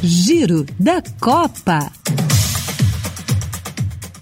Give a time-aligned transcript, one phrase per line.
[0.00, 1.90] Giro da Copa.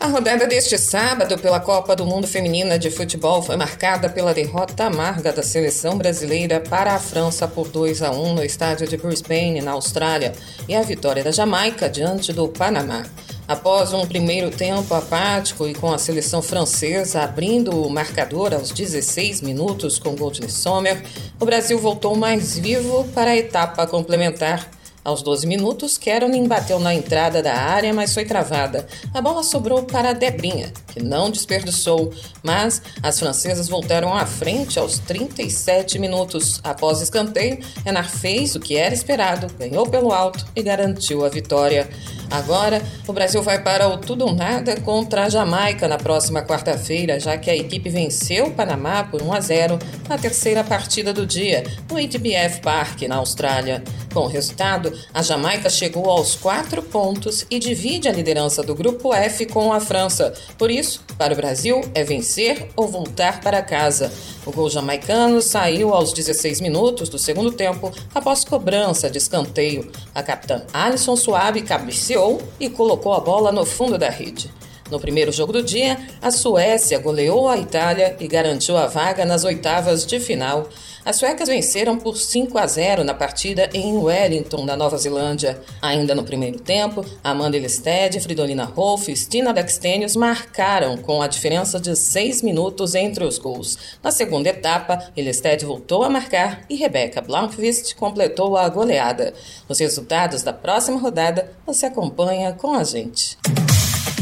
[0.00, 4.86] A rodada deste sábado pela Copa do Mundo Feminina de Futebol foi marcada pela derrota
[4.86, 9.60] amarga da seleção brasileira para a França por 2 a 1 no estádio de Brisbane,
[9.60, 10.32] na Austrália,
[10.68, 13.06] e a vitória da Jamaica diante do Panamá.
[13.46, 19.40] Após um primeiro tempo apático e com a seleção francesa abrindo o marcador aos 16
[19.40, 21.00] minutos com gol de Sommer,
[21.38, 24.79] o Brasil voltou mais vivo para a etapa complementar.
[25.02, 28.86] Aos 12 minutos, Keronin bateu na entrada da área, mas foi travada.
[29.14, 34.98] A bola sobrou para Debrinha, que não desperdiçou, mas as francesas voltaram à frente aos
[34.98, 36.60] 37 minutos.
[36.62, 41.88] Após escanteio, Renar fez o que era esperado, ganhou pelo alto e garantiu a vitória.
[42.30, 47.18] Agora, o Brasil vai para o tudo ou nada contra a Jamaica na próxima quarta-feira,
[47.18, 49.78] já que a equipe venceu o Panamá por 1 a 0
[50.08, 53.82] na terceira partida do dia, no ADBF Park, na Austrália.
[54.14, 59.12] Com o resultado, a Jamaica chegou aos quatro pontos e divide a liderança do Grupo
[59.12, 60.32] F com a França.
[60.56, 64.10] Por isso, para o Brasil, é vencer ou voltar para casa.
[64.46, 69.92] O gol jamaicano saiu aos 16 minutos do segundo tempo após cobrança de escanteio.
[70.14, 74.50] A capitã Alison Suave cabeceou e colocou a bola no fundo da rede.
[74.90, 79.44] No primeiro jogo do dia, a Suécia goleou a Itália e garantiu a vaga nas
[79.44, 80.68] oitavas de final.
[81.04, 85.60] As suecas venceram por 5 a 0 na partida em Wellington, na Nova Zelândia.
[85.80, 91.80] Ainda no primeiro tempo, Amanda Elested, Fridolina Rolf e Stina Dextenius marcaram com a diferença
[91.80, 93.78] de 6 minutos entre os gols.
[94.02, 99.32] Na segunda etapa, Elested voltou a marcar e Rebecca Blomqvist completou a goleada.
[99.68, 103.38] Os resultados da próxima rodada você acompanha com a gente.